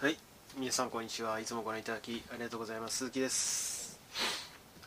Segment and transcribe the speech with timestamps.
[0.00, 0.16] はい。
[0.56, 1.40] 皆さんこんにちは。
[1.40, 2.98] いつもご覧いただきありがとうございます。
[2.98, 3.98] 鈴木です。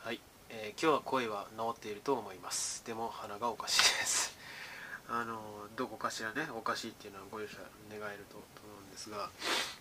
[0.05, 2.81] はい、えー今日は声は治っていると思います。
[2.85, 4.33] でも鼻がおかしいです。
[5.11, 5.41] あの
[5.75, 8.45] どこかしらねおかしいっていうのはご容赦願えると思
[8.79, 9.29] うんですが。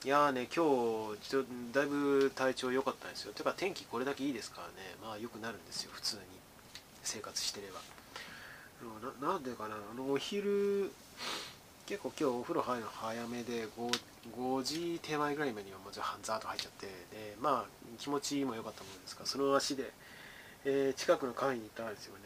[0.03, 3.33] いやーね今日ちょだいぶ体調良かったんですよ。
[3.33, 4.97] てか天気これだけいいですからね。
[5.01, 5.93] まあ良くなるんですよ。
[5.95, 6.23] 普通に。
[7.05, 7.81] 生活してれば。
[9.23, 9.77] ななんでかな。
[9.77, 10.91] あのお昼
[11.91, 14.00] 結構今日お風呂入るの早めで 5,
[14.38, 19.91] 5時手前ぐらいまでにはもうザーッと入っちゃってでまあ気持ちも良かったものですからその足で、
[20.65, 22.20] えー近くのカフェに行ったんですよね。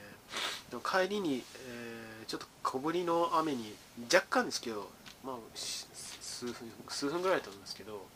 [0.69, 3.75] でも帰りに、えーちょっと小降りの雨に
[4.13, 4.91] 若干ですけど
[5.25, 6.55] まあ数分
[6.89, 8.07] 数分ぐらいだと思うんですけど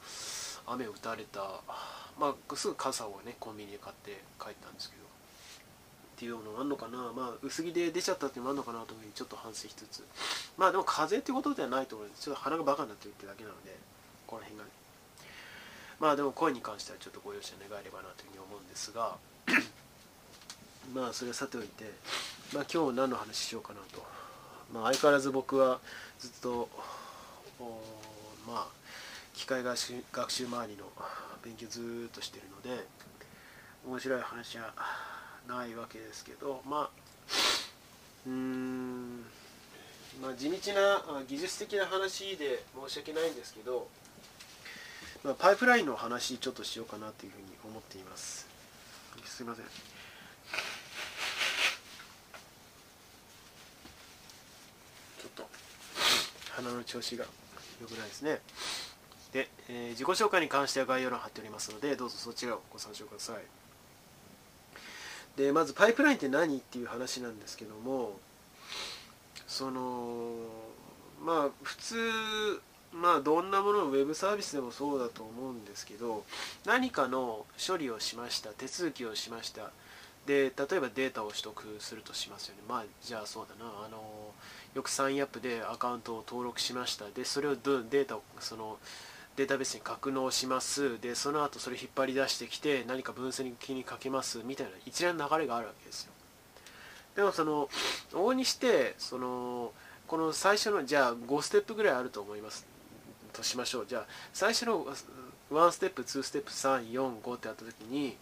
[0.66, 1.62] 雨を打たれた
[2.20, 5.07] まあすぐ傘をねコンビニで買って帰ったんですけど
[6.18, 10.02] っていうのもあるのかな、まあ、薄着で出ちゃったっていうのもあるのかなというふうにちょっと反省しつつ、
[10.58, 12.24] まあでも風邪ってことではないと思うんです。
[12.24, 13.78] ちょっと鼻がバカになってるってだけなので、
[14.26, 14.70] この辺がね。
[16.00, 19.14] まあでも声に関してはちょっとご容赦願えればなというふうに思うんですが、
[20.92, 21.84] まあそれはさておいて、
[22.52, 24.02] まあ今日何の話しようかなと。
[24.74, 25.78] まあ相変わらず僕は
[26.18, 26.68] ずっと、
[28.44, 28.66] まあ
[29.34, 30.84] 機械学習学習周りの
[31.44, 32.84] 勉強ずーっとしてるので、
[33.86, 34.74] 面白い話は
[35.48, 36.90] ないわけですけどまあ
[38.26, 39.22] うーん
[40.20, 43.88] まあ地道な技術的な話で申し訳ないんですけど、
[45.24, 48.46] まあ、パイプラインの話ちょっとしようかなというふうに思っています。
[49.24, 49.64] すいません。
[49.64, 55.48] ちょっと
[56.50, 57.24] 鼻の調子が
[57.80, 58.40] 良くないですね。
[59.32, 63.67] で、えー自己紹介に関しては概要欄貼っておりますのでどうぞそちらをご参照ください。
[65.38, 68.18] でまずパイプラインって何っていう話なんですけども
[69.46, 70.32] その
[71.24, 71.96] まあ普通
[72.92, 76.24] まあどんなもののウェブサービスでもそうだと思うんですけど
[76.66, 79.70] 何かの処理をしました手続きをしました。
[80.26, 82.62] で例えばデータを取得するとしますよね。
[82.68, 83.70] まあじゃあそうだな。
[83.86, 84.02] あの
[84.74, 87.06] よくサインアップでアカウントを登録しました。
[87.14, 88.76] でそれをデータをその
[89.38, 91.00] データベースに格納します。
[91.00, 94.40] でその後それ引っ張り出してきて何か分析にかけます。
[94.44, 96.12] みたいな一連の流れがあるわけですよ。
[97.14, 97.68] でもその
[98.12, 99.70] 往々にしてその
[100.08, 102.66] この最初のじゃあ5ステップぐらいあると思います。
[103.32, 103.86] としましょう。
[103.86, 104.84] じゃあ最初の
[105.52, 108.16] 1ステップ2ステップ345ってあった時に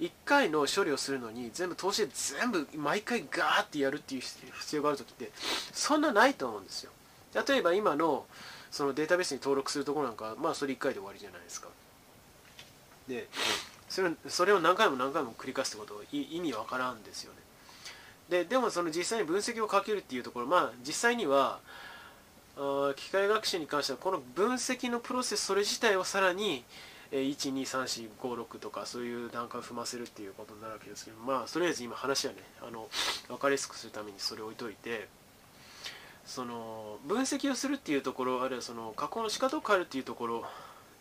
[0.00, 5.30] 1回の処理をするのに全部通して全部毎回ガーってやるっていう必要がある時って
[5.72, 6.90] そんなないと思うんですよ。
[7.46, 8.26] 例えば今の
[8.72, 11.68] そのデータベースに登録するところなんかまあそれ1回で終わりじゃないですか。
[13.06, 13.28] で
[13.88, 17.38] それそれを何回も何回も繰り返すってことい意味わからんですよね。
[18.30, 21.60] ででもその実際に分析をかけるっていうところまあ実際には
[22.56, 26.64] あ機械学習に関してはこの分析のプロセスそれ自体をさらに
[27.12, 32.88] 123456とかそういう段階を踏ませるっていうことになるわけですけどまあとりあえず今話はねあの
[33.28, 35.08] 分かりやすくするためにそれを置いといて
[36.24, 40.44] その分析をするっていうところあるいはその加工の仕方を変えるっていうところ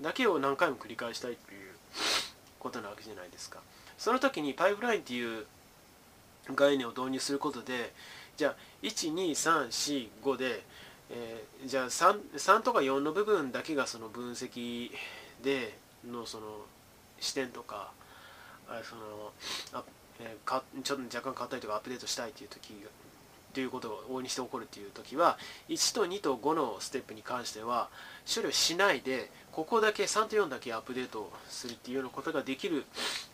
[0.01, 1.71] だけを何回も繰り返したいっていう
[2.59, 3.59] ことなわけじゃないですか。
[3.97, 5.45] その時にパイプラインっていう
[6.55, 7.93] 概念を導入することで
[8.35, 10.63] じゃあ12345で、
[11.11, 14.89] えーじゃあ 3, 3とか4の部分だけがその分析
[15.43, 15.77] で
[16.09, 16.65] のその
[17.19, 17.91] 視点とか
[18.67, 19.31] あその
[19.73, 19.83] あ、
[20.19, 22.73] えーかちょっと若干変わったりとかアップデートしたいという時
[23.51, 25.37] ということを往々にして起こるという時は
[25.69, 27.89] 1と2と5のステップに関しては
[28.33, 32.85] 処理をしないでここだけ3と4だけアップデートするっていうようなことができる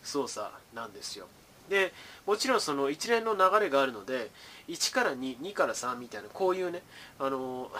[0.02, 1.26] 操作なんですよ。
[1.68, 1.92] で
[2.26, 4.30] もちろんその一連の流れがあるので
[4.68, 6.82] 1から22から3みたいなこういうね
[7.18, 7.70] あの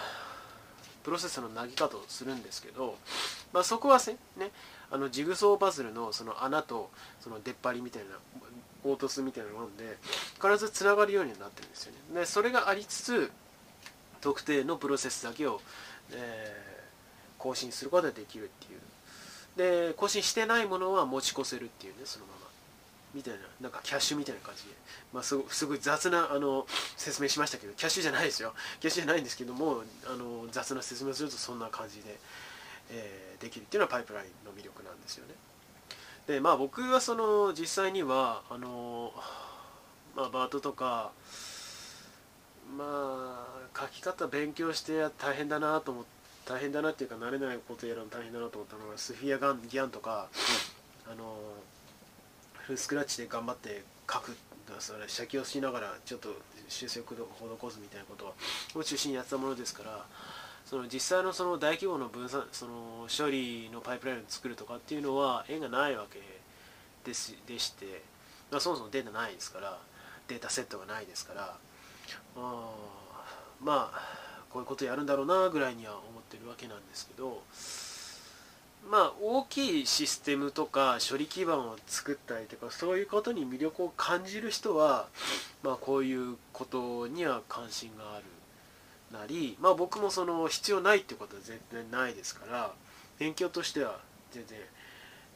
[1.03, 2.95] プロセスの投げ方をするんですけど、
[3.51, 3.97] まあ、そこは
[4.37, 4.51] ね
[4.91, 8.09] あのジグソーパズルのその穴とその出っ張りみたいな
[8.83, 9.97] 凹凸みたいなもので
[10.41, 12.21] 必ずつながるようになってるんですよね。
[12.21, 13.31] でそれがありつつ
[14.21, 15.61] 特定のプロセスだけを、
[16.11, 16.69] えー
[17.39, 18.79] 更新することができるっていう。
[19.89, 22.39] で更新してないものは持ち越せるっていうねそのまま。
[23.13, 24.69] みたいななんかキャッシュみたいな感じで、
[25.13, 28.53] まあ、すごすごい雑なあの説明しましたけどキャッシュじゃないですよ。
[28.81, 32.19] キャッシュじゃないんですけどもあの雑な説明するとそんな感じで、
[32.91, 35.33] えーできるっていうのはパイプラインの魅力なんですよね。
[36.29, 39.11] でまあ僕はその実際にはあの、
[40.15, 41.09] まあ、バートとか
[42.77, 46.09] まあ書き方勉強して大変だなと思って
[46.45, 50.29] 大変だなっていうか慣れないことやるの大変だなと思ったのがスフィアガンギャンとか、
[51.05, 51.37] あの
[52.53, 54.35] フルスクラッチで頑張って書く。
[54.79, 56.29] それ写記をしながらちょっと
[56.67, 60.05] 修正を施すみたいなことを中心にやってたものですから
[60.69, 66.21] その実際のその大規模の分散その処理のパイプラインを作るとかっていうのは縁がないわけ
[67.03, 68.03] ですでして、
[68.51, 69.79] まあ、そもそもデータないですから
[70.27, 71.55] データセットがないですから
[72.37, 72.69] あ
[73.63, 74.19] まあ
[74.51, 77.41] こういうことやるんだろうなぐらいには思ってるわけなんですけど
[78.91, 85.07] まあ大きいシステムとか処理基盤を作ったりとかそういうことに魅力を感じる人は、
[85.63, 88.38] まあ、こういうことには関心がある。
[89.11, 92.71] なり、まあ、僕もその必要ないってことは全然ないですから
[93.17, 93.99] 勉強としては
[94.31, 94.43] 全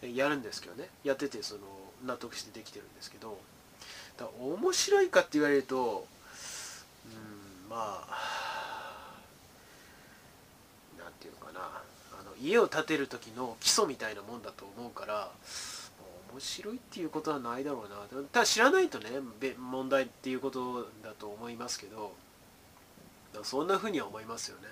[0.02, 0.90] 然やるんですけどね。
[1.04, 1.62] やっててその
[2.06, 3.38] 納得してできてるんですけど
[4.18, 6.06] だ面白いかって言われると
[7.06, 9.20] うんまあ
[11.00, 11.60] なんていうのかな。
[12.20, 15.32] あの家を建てる時の基礎みたいなもんだと思うから
[16.32, 18.24] 面白いっていうことはないだろうな。
[18.32, 19.10] ただ知らないとね
[19.58, 22.14] 問題っていうことだと思いますけど
[23.44, 24.68] そんなふうには思いますよね。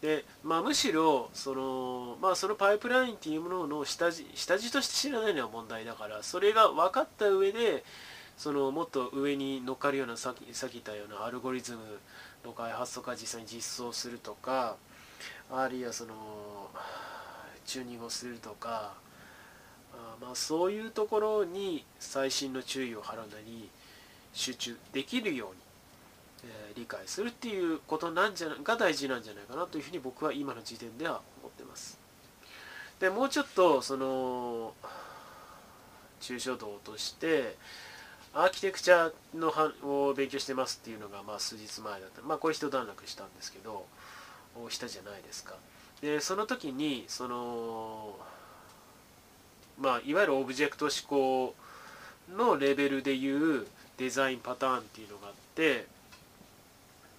[0.00, 7.82] でまあ、むしろその,、まあ、そのパイプラインっていうものの下地下地として知らないのは問題だからそれが分かった上で
[8.36, 11.78] そのもっと上に乗っかるようなさっきさっき言ったようなアルゴリズム
[12.44, 14.76] の開発とか実際に実装するとか
[15.50, 16.12] あるいはその
[17.64, 18.92] チューニングをするとか
[20.20, 23.70] まあそういうところに細心の注意を払うなり
[24.34, 25.63] 集中できるように
[26.44, 31.98] え、理解するっていうことなんじゃが大事なんじゃないかなというふうに僕は今の時点では思ってます。
[33.00, 34.74] でもうちょっとその
[36.20, 37.56] 抽象度として
[38.32, 39.52] アーキテクチャの
[40.08, 43.86] を勉強してますっていうのがまあ数日前だったまあこれ一段落したんですけど
[44.70, 45.54] したじゃないですか
[46.00, 48.16] でその時にその
[49.78, 51.54] まあいわゆるオブジェクト思考
[52.34, 53.66] のレベルでいう
[53.98, 55.86] デザインパターンっていうのがあって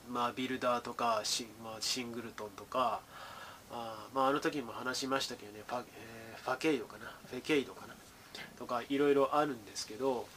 [0.10, 3.02] まあ、ビルダーとかシ,、まあ、シングルトンとか
[3.72, 7.94] あ,、まあ、あの時も話しましたけどねファ,、えー、ファケイドかなフェケイドかな
[8.58, 10.28] とかいろいろあるんですけど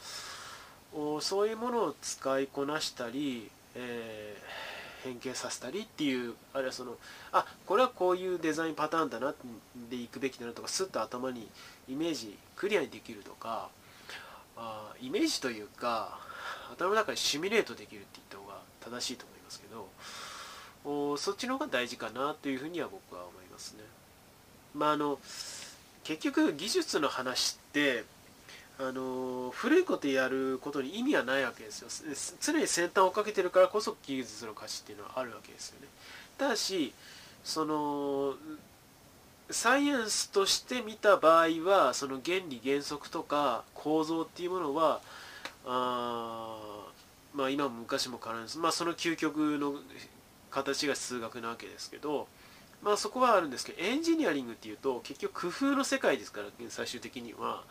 [0.93, 6.95] おそういうものを使いこなしたり、えー、変形させたりっていうあるいはその
[7.31, 9.33] あこれはこういうデザインパターンだな
[9.89, 11.47] でいくべきだなとかスッと頭に
[11.87, 13.69] イメージクリアにできるとか
[14.57, 16.19] あイメージというか
[16.73, 18.59] 頭の中でシミュレートできるって言った方が
[18.99, 19.38] 正しいと思います。
[19.49, 23.83] ですけどそっちの方が大事かなというふうには僕は思いますね。
[24.73, 25.19] まああの
[26.03, 28.03] 結局技術の話って
[28.79, 31.89] あの古いことやることに意味はないわけですよ
[32.39, 35.87] 常に先端をかけてるからこそ技術の価値っていうのはあるわけですよね
[36.37, 36.93] ただし
[37.43, 38.35] その
[39.51, 45.01] サイエンスとして見た場合はその原理原則とか構造っていうものは
[45.65, 46.78] あ
[47.33, 49.75] まあ、今も昔も変わらないです、まあ、その究極の
[50.51, 52.27] 形が数学なわけですけど、
[52.81, 57.63] まあ、そこはあるんですけどエンジニアリングっていうと結局工夫の世界ですから最終的には。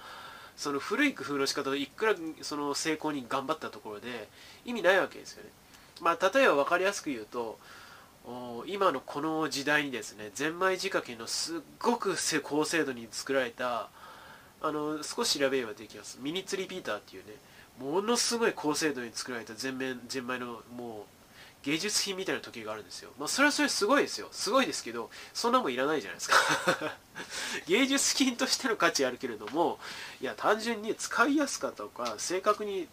[0.59, 4.29] その古い工夫の仕方でいくらその成功に頑張ったところで
[4.65, 5.51] 意味ないわけですよね。
[6.01, 7.61] まあ、例えば分かりやすく言うと
[8.67, 13.89] 今のこの時代にですねゼンマイ仕掛けのすっごく高精度に作られた
[14.61, 16.19] あの少し調べればできます。
[16.21, 17.35] ミニッツリピーターっていうね。
[17.81, 21.19] ものすごい高精度に作られた全面全枚のもう
[21.65, 23.11] 芸術品みたいな時計があるんですよ。
[23.19, 24.29] まあ、それはそれすごいですよ。
[24.31, 26.37] すごいですけど、そんなもんいらないじゃないですか
[27.67, 29.81] 芸術品としての価値あるけれども、
[30.21, 32.89] いや、単純に使いやすかとか、正確に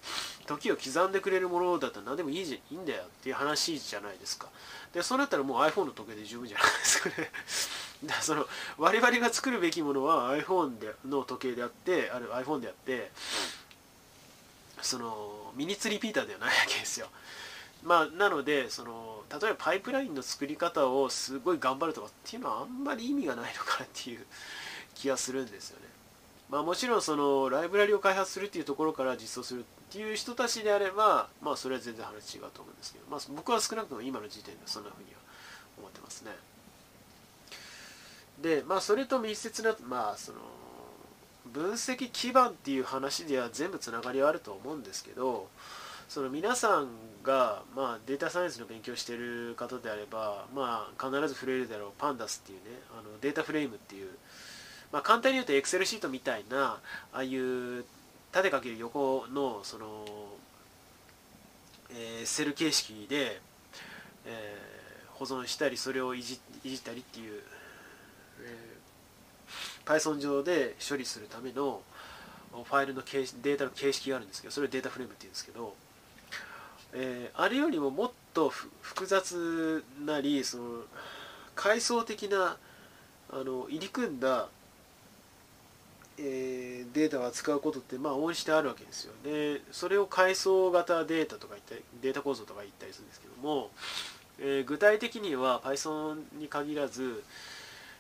[0.48, 4.50] 時を刻んでくれるものだったら何でもいいじゃいいんだよっていう話じゃないですか。
[4.94, 7.32] で、そうなったらもう iPhone の時計で十分じゃないですかね。
[8.04, 13.12] だからその、我々が作るべきものは iPhone での時計であって、ある iPhone であって、
[14.86, 17.08] そのミニツリピーターではないわけですよ。
[17.84, 24.26] まあ、なのでその例えばパイプラインの作り方をすごい頑張るとかっていうのはあんまり意味がないのかなっていう
[24.96, 25.86] 気がするんですよね。
[26.50, 35.20] まあ、もちろんそのライブラリを開発するっていうところから実装するっていう人たちであれば、まあ、それは全然話違うと思うんですけど、まあ、僕は少なくとも今の時点でそんなふうには
[35.80, 36.32] 思ってますね。
[38.42, 40.40] で、まあ、それと密接な、まあ、その
[41.54, 45.48] 分析基盤っていう話では全部つながりはあると思うんですけど
[46.10, 46.88] その皆さん
[47.24, 54.10] が、まあ、データサイエンスの勉強してる方であれば、まあ、必ず触れるだろうパンダスっていうねあのデータフレームっていう、
[54.92, 56.80] まあ、簡単に言うとエクセルシートみたいな
[57.12, 57.86] ああいう
[58.32, 60.06] 縦かける横のその、
[61.92, 63.42] えー、セル形式で、
[64.26, 67.42] えー、保存したりそれをいじいじったりっていう、
[68.42, 68.75] えー
[69.86, 71.82] Python 上で処理するための
[72.52, 75.76] ファイルの形データの形式があるんですけどそれをデータフレームって言うんですけど、
[76.94, 80.64] えー、あれよりももっと複雑なりその
[81.54, 82.58] 階層的な
[83.32, 84.48] あの入り組んだ、
[86.18, 89.14] えー、データを扱うことってまあ応じてあるわけですよ。
[89.24, 93.70] でそれを階層型データとか言ったりデータ構造とか言ったりするんですけども、
[94.40, 97.24] えー、具体的には Python に限らず、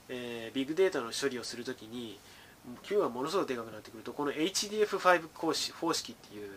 [0.10, 2.20] えー、ビッグデータの処理をするときに
[2.84, 6.50] Q がものすごくでかくなってくるとこの HDF5 方式っていう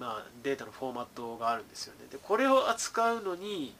[0.00, 2.06] まあ、データのフォーマットがあるんですよね。
[2.10, 3.74] でこれを扱うのに、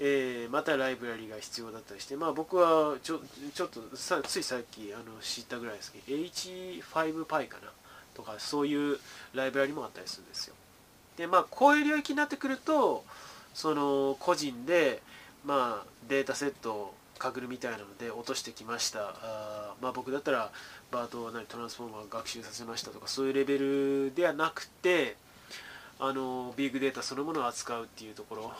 [0.00, 3.20] えー、またライブラリが必要だったりして、まあ、僕はちょ
[3.54, 7.70] ちょっとさついさっきあの知ったぐらいですけど H5Py かな
[8.14, 8.98] とかそういう
[9.34, 10.54] ライブラリもあったりするんですよ。
[11.16, 13.04] でまあこういう領域になってくると
[13.54, 15.00] その個人で、
[15.46, 20.50] まあ、データセットをかぐるみたいなので落としてきましたあまあ僕だったら
[20.90, 25.16] バートなりトランスフォーマー学習させましたとかそういうレベルではなくて
[25.98, 28.52] あのビッグデータそのものを扱うっていうところ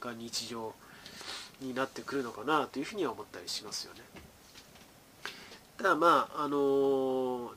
[0.00, 0.74] が日常
[1.60, 4.00] になってくるのかなというふうには思ったりしますよね。
[5.78, 7.52] ただまああの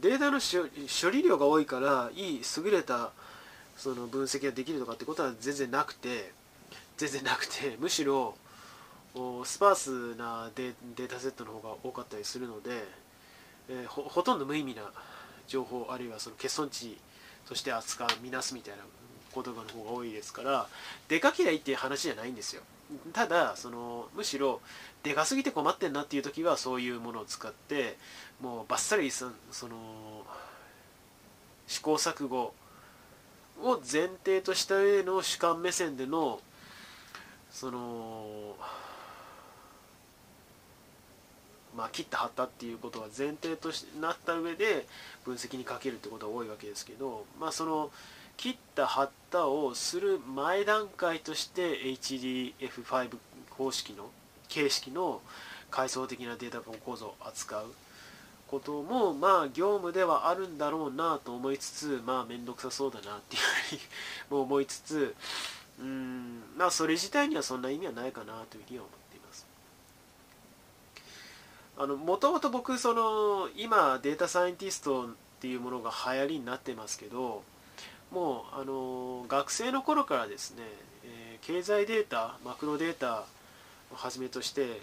[0.00, 3.10] データの処理量が多いからいい優れた
[3.76, 6.32] その分析ができるとかってことは全然なくて
[6.96, 8.34] 全然なくてむしろ
[9.44, 12.84] スパースなデータセットの方が多かったりするので、
[13.68, 14.82] えー、ほとんど無意味な
[15.46, 16.98] 情報あるいはその欠損値
[17.46, 18.82] そして扱う見なすみたいな
[19.32, 20.66] ことの方が多いですから
[21.08, 22.62] でかけりゃいいっていう話じゃないんですよ。
[23.12, 24.60] ただそのむしろ
[25.02, 27.96] でかすぎて困ってんなっていう時はそういうものを使って
[28.40, 30.24] もうバッサリその
[31.66, 32.54] 試行錯誤
[33.60, 36.40] を前提とした上の主観目線での
[37.56, 38.54] その
[41.74, 44.86] まあ、切った貼ったっていうことは前提としてなった上で
[45.24, 47.90] 分析にかけるってことが多いわけですけど、まあ、その
[48.36, 53.16] 切った貼ったをする前段階として HDF5
[53.50, 54.10] 方式の
[54.48, 55.20] 形式の
[55.70, 57.74] 階層的なデータ構造を扱う。
[58.48, 63.80] こともまあ業務ではあるんだろうなと思いつつまあ面倒くさそうだなっていうふうに
[64.30, 65.16] も思いつつ
[65.80, 66.25] うん
[66.56, 69.06] まあそれ自体にはそんな意味はないかなというふうには思って
[71.78, 75.08] あのもともと僕その今データサイエンティストっ
[75.40, 77.42] ていうものが流行りになってますけど
[78.10, 80.62] もうあの学生の頃からですね、
[81.04, 83.24] えー、経済データマクロデータ
[83.92, 84.80] をはじめとして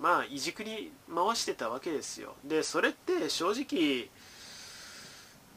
[0.00, 2.34] まあいじくり回してたわけですよ。
[2.44, 4.08] でそれって正直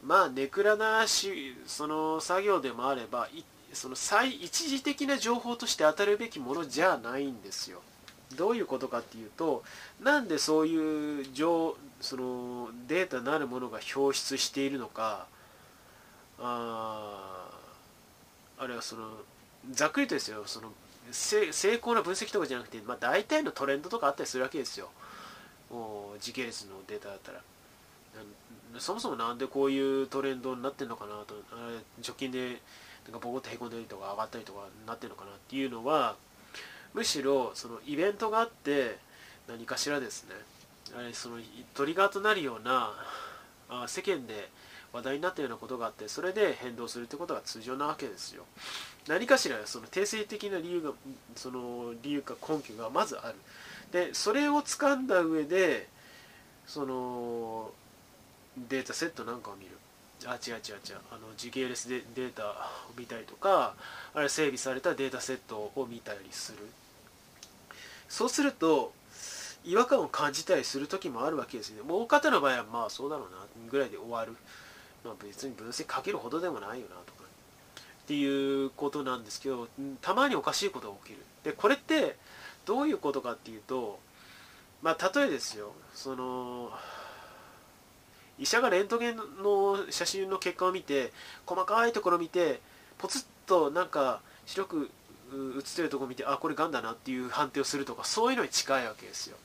[0.04, 3.28] まあネクラなしその作業でもあれば
[3.72, 7.80] その最一時的な情報として当たるべきものじゃないんですよ。
[8.36, 9.62] どういうことかっていうと
[10.02, 15.26] なんでそういう情そのデータなるものが表出しているのか
[16.38, 17.48] あ
[18.58, 19.08] あるいはその
[19.70, 20.42] ざっくりとですよ。
[20.46, 20.72] その
[21.10, 24.90] 成功な分析とかじゃなくて、まあ、大体のトレンドとかあったりするわけですよ。
[25.70, 27.40] もう時系列のデータだったら。
[28.78, 31.34] そもそもなんでこういうトレンドになってるのかなと
[32.06, 32.60] 直近で
[33.10, 36.16] なんかボコってへこんだりとか上がったりとかなってるのかなっていうのは
[36.92, 38.98] むしろそのイベントがあって
[39.48, 40.34] 何かしらですね。
[41.12, 41.38] その
[41.74, 42.92] トリガーとなるような
[43.68, 44.48] あ世間で
[44.92, 48.44] 話題になったようなことがあってそれで変動するってことが通常なわけですよ。
[49.06, 50.92] 何かしらその定性的な理由が
[51.36, 53.34] その理由か根拠がまずある。
[53.92, 55.88] でそれを掴んだ上で
[56.66, 57.70] その
[58.68, 59.70] データセットなんかを見る。
[60.26, 60.96] あ違う違う違う。
[61.12, 62.54] あの時系列でデータを
[62.98, 63.74] 見たりとか
[64.14, 66.58] あれ整備されたデータセットを見たりする。
[68.08, 68.92] そうすると
[69.64, 71.82] 違和感を感じたりする時もあるわけですね。
[71.82, 73.36] もう方の場合はまあそうだろうな
[73.70, 74.32] ぐらいで終わる、
[75.04, 77.18] まあ、別に分析かけるほどでもないよなとか。
[77.18, 79.68] っていうことなんですけど
[80.00, 81.18] たまにおかしいことが起きる。
[81.44, 82.16] でこれって
[82.64, 84.00] どういうことかっていうと
[84.80, 85.72] まあ例えですよ。
[85.94, 86.70] その
[88.38, 91.12] 医者がレントゲンの写真の結果を見て
[91.46, 92.60] 細かいところを見て
[92.98, 94.90] ポツッとなんか白く
[95.58, 99.36] 写ってるところを見てあこれがんだなっていう判定をするとかそういうのに近いわけですよ。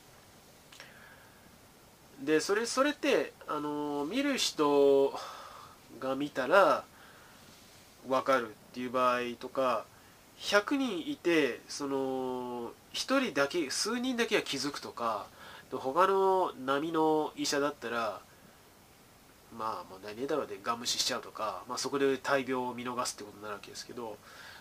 [2.22, 5.12] でそれそれってあの見る人
[6.00, 6.84] が見たら
[8.08, 9.84] 分かるっていう場合とか
[10.40, 15.26] 100人いてその1人だけ数人だけは気づくとか
[15.70, 18.20] 他の波の医者だったら
[19.58, 24.16] まあ問題ねえだろうでガン無視しちゃうとか、まあ、そこで大病を見逃すってことになるわけですけど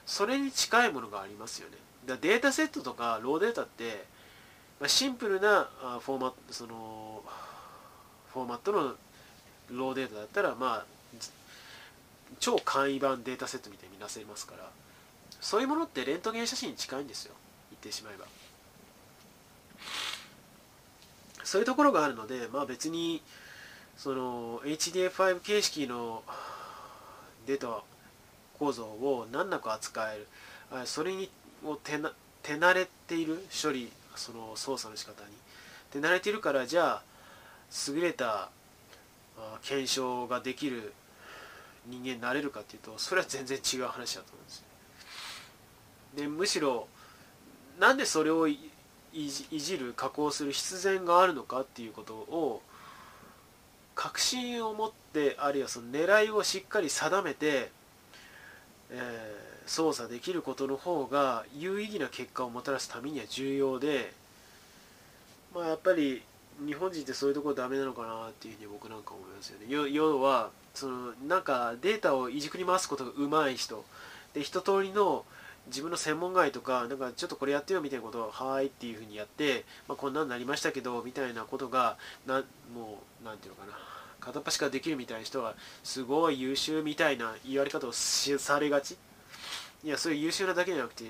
[0.05, 1.77] それに近いものがありますよね。
[2.05, 4.05] だデータセットとかローデータって、
[4.79, 5.69] まあ、シンプルな
[6.01, 7.23] フォーマットその
[8.33, 8.95] フォーマットの
[9.71, 10.85] ローデータだったらまあ
[12.39, 14.69] 超簡易版データセットみたいに見なせますから
[15.39, 17.33] そういうものってレントゲン写真に近いんですよ。
[17.71, 18.25] 言ってしまえば。
[21.43, 23.21] そういうところがあるのでまあ別に
[23.97, 26.23] その HDF5 形式の
[27.45, 27.83] データ
[28.57, 30.27] 構造を難なく扱える。
[30.85, 31.29] それに
[31.65, 35.29] を手な手慣れている処理その操作の仕方に。
[35.91, 37.03] 手慣れているからじゃあ
[37.88, 38.50] 優れた
[39.62, 40.93] 検証ができる
[41.88, 44.63] 人間になれるかっていうとそれは全然違う話だと思うんですよ
[46.15, 46.88] でむしろ
[47.79, 48.59] なんでそれをい
[49.13, 52.62] じる加工する必然があるのかっていうことを
[53.95, 57.71] 確信を持ってあるいはその狙いをしっかり定めて、
[58.91, 64.12] えー、操作できることの方が有意義な結果をもたらすためには重要で、
[65.53, 66.23] まあ、やっぱり
[66.65, 69.65] 日本人ってそういうところダメなのかなっていうふうに僕なんか思いますよね。
[69.91, 73.83] 要はそのなんかデータをいじくり回すことが上手い人。
[74.33, 75.25] で一通りの
[75.67, 82.43] 自分の専門外とかなんかちょっとこれやってよみたいなことを「はーい」っていうふうにやって、まあ、こんなんなりましたけどみたいなことがな
[82.74, 83.77] もう何て言うのかな
[84.20, 88.98] 片っ端からできるみたいな人はすごい優秀みたいな言われ方をされがち。
[89.84, 91.03] いやそういう優秀なだけじゃなくて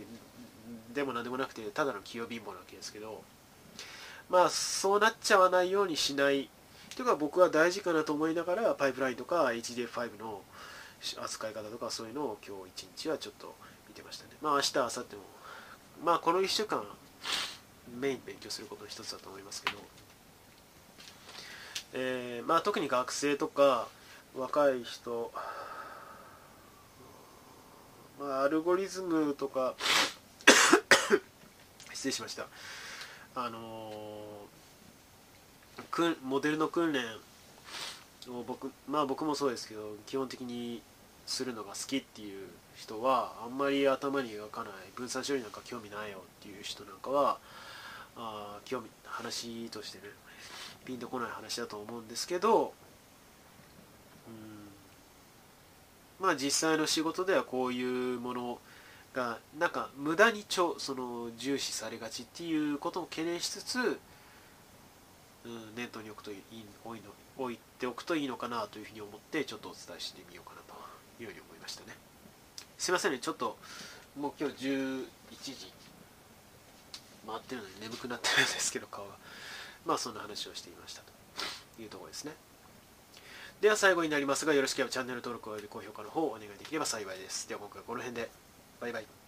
[0.95, 3.23] でも何でもなくてただの器用貧乏なわけですけど
[4.29, 6.49] まあそうなっちゃわないようにしない。
[6.95, 10.41] というか僕は大事かなと思いながらパイプラインとか HDF5 の
[11.17, 13.55] 扱い方とかそういうのを今日一日はちょっと
[13.93, 14.31] 見てましたね。
[14.41, 15.21] まあ明日明後日も。
[16.03, 16.83] まあこの1週間
[17.99, 19.77] メイン勉強することの一つだと思いますけど、
[21.93, 23.87] えー、まあ特に学生とか
[24.35, 25.31] 若い人
[28.19, 29.75] まあアルゴリズムとか
[31.93, 32.47] 失礼しました。
[33.35, 37.15] あのー、モデルの訓練
[38.27, 40.81] を僕まあ僕もそうですけど基本的に
[41.25, 47.37] するのが好きっていう人はあんまり頭に描かない分散処理なんか興味ないよっていう人なんかは
[48.15, 50.03] あ興味話としてね
[50.85, 52.73] ピンとこない話だと思うんですけど
[56.19, 58.59] うんまあ実際の仕事ではこういうもの
[59.13, 66.39] がなんか無駄にちょその重視されがちっていうことを懸念しつつ、うん、念頭に置くといい
[66.83, 70.62] 置いの置いておくといいのかなというふうに思ってちょっとお伝えしてみようかな
[71.19, 71.95] いうふうに思いましたね。
[72.77, 73.57] すいませんねちょっと
[74.19, 75.05] もう今日11
[75.41, 75.71] 時
[77.25, 79.15] 回ってるのに眠くなってるんですけど顔が。
[79.85, 81.13] まあそんな話をしていましたと。
[81.81, 82.33] いうところですね。
[83.61, 87.47] では最後になりますがよろしければチャンネル登録および高評価の方をお願いできれば幸いです。
[87.47, 88.29] では今回はこの辺で。
[88.79, 89.22] バイバイ。